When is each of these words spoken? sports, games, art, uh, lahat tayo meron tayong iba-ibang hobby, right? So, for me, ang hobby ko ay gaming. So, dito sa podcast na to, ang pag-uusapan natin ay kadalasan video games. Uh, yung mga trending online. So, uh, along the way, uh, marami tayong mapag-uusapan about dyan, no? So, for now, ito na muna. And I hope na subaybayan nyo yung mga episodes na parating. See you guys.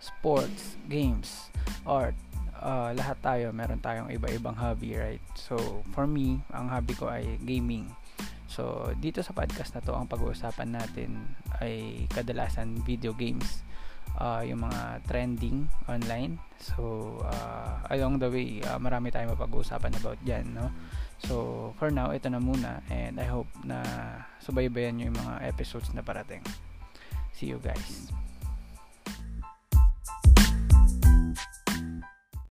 sports, 0.00 0.80
games, 0.88 1.52
art, 1.84 2.16
uh, 2.60 2.92
lahat 2.92 3.16
tayo 3.20 3.44
meron 3.52 3.80
tayong 3.80 4.12
iba-ibang 4.12 4.56
hobby, 4.56 4.96
right? 4.96 5.24
So, 5.36 5.84
for 5.92 6.04
me, 6.04 6.40
ang 6.52 6.68
hobby 6.68 6.96
ko 6.96 7.08
ay 7.08 7.40
gaming. 7.44 7.88
So, 8.50 8.90
dito 8.98 9.22
sa 9.22 9.30
podcast 9.30 9.72
na 9.78 9.84
to, 9.84 9.94
ang 9.94 10.10
pag-uusapan 10.10 10.74
natin 10.74 11.22
ay 11.62 12.04
kadalasan 12.10 12.82
video 12.82 13.14
games. 13.16 13.62
Uh, 14.18 14.42
yung 14.42 14.66
mga 14.66 15.06
trending 15.06 15.70
online. 15.86 16.42
So, 16.58 17.14
uh, 17.22 17.78
along 17.94 18.18
the 18.18 18.26
way, 18.26 18.58
uh, 18.66 18.74
marami 18.74 19.14
tayong 19.14 19.38
mapag-uusapan 19.38 20.02
about 20.02 20.18
dyan, 20.26 20.50
no? 20.50 20.66
So, 21.22 21.70
for 21.78 21.94
now, 21.94 22.10
ito 22.10 22.26
na 22.26 22.42
muna. 22.42 22.82
And 22.90 23.22
I 23.22 23.26
hope 23.30 23.48
na 23.62 23.78
subaybayan 24.42 24.98
nyo 24.98 25.14
yung 25.14 25.20
mga 25.20 25.46
episodes 25.46 25.94
na 25.94 26.02
parating. 26.02 26.42
See 27.30 27.54
you 27.54 27.62
guys. 27.62 28.10